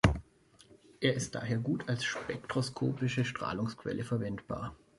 [0.99, 4.75] Er ist daher gut als spektroskopische Strahlungsquelle verwendbar.